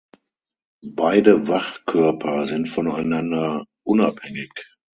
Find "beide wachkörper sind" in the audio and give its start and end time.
0.95-2.67